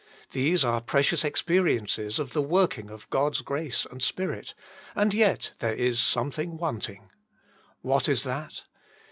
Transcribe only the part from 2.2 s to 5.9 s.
the working of God's grace and Spirit, and yet there